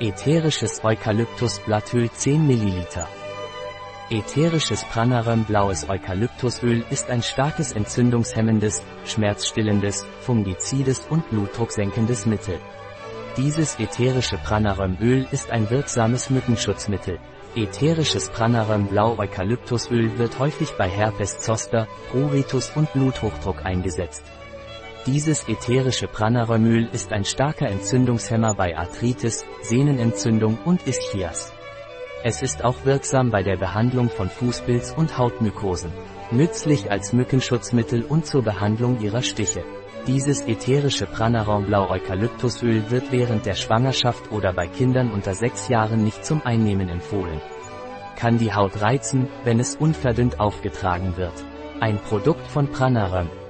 Ätherisches 0.00 0.82
Eukalyptusblattöl 0.82 2.10
10 2.10 2.48
ml. 2.48 2.84
Ätherisches 4.10 4.82
Pranaröm 4.86 5.44
blaues 5.44 5.88
Eukalyptusöl 5.88 6.84
ist 6.90 7.08
ein 7.10 7.22
starkes 7.22 7.70
entzündungshemmendes, 7.70 8.82
schmerzstillendes, 9.04 10.04
fungizides 10.20 11.06
und 11.10 11.30
blutdrucksenkendes 11.30 12.26
Mittel. 12.26 12.58
Dieses 13.36 13.78
ätherische 13.78 14.36
Pranarömöl 14.38 15.28
ist 15.30 15.52
ein 15.52 15.70
wirksames 15.70 16.28
Mückenschutzmittel. 16.28 17.20
Ätherisches 17.54 18.30
Pranaröm 18.30 18.88
blau 18.88 19.16
Eukalyptusöl 19.16 20.18
wird 20.18 20.40
häufig 20.40 20.72
bei 20.72 20.88
Herpes 20.88 21.38
zoster, 21.38 21.86
Pruritus 22.10 22.72
und 22.74 22.92
Bluthochdruck 22.94 23.64
eingesetzt. 23.64 24.24
Dieses 25.06 25.46
ätherische 25.48 26.08
Pranarömöl 26.08 26.88
ist 26.90 27.12
ein 27.12 27.26
starker 27.26 27.68
Entzündungshemmer 27.68 28.54
bei 28.54 28.74
Arthritis, 28.74 29.44
Sehnenentzündung 29.60 30.56
und 30.64 30.86
Ischias. 30.86 31.52
Es 32.22 32.40
ist 32.40 32.64
auch 32.64 32.86
wirksam 32.86 33.30
bei 33.30 33.42
der 33.42 33.58
Behandlung 33.58 34.08
von 34.08 34.30
Fußpilz 34.30 34.94
und 34.96 35.18
Hautmykosen. 35.18 35.92
Nützlich 36.30 36.90
als 36.90 37.12
Mückenschutzmittel 37.12 38.02
und 38.02 38.24
zur 38.24 38.42
Behandlung 38.42 38.98
ihrer 39.02 39.20
Stiche. 39.20 39.62
Dieses 40.06 40.40
ätherische 40.48 41.04
Pranarum 41.04 41.66
Blau 41.66 41.90
Eukalyptusöl 41.90 42.90
wird 42.90 43.12
während 43.12 43.44
der 43.44 43.56
Schwangerschaft 43.56 44.32
oder 44.32 44.54
bei 44.54 44.68
Kindern 44.68 45.10
unter 45.10 45.34
6 45.34 45.68
Jahren 45.68 46.02
nicht 46.02 46.24
zum 46.24 46.40
Einnehmen 46.46 46.88
empfohlen. 46.88 47.42
Kann 48.16 48.38
die 48.38 48.54
Haut 48.54 48.80
reizen, 48.80 49.28
wenn 49.44 49.60
es 49.60 49.76
unverdünnt 49.76 50.40
aufgetragen 50.40 51.18
wird. 51.18 51.44
Ein 51.80 51.98
Produkt 51.98 52.46
von 52.46 52.72
Pranarum, 52.72 53.28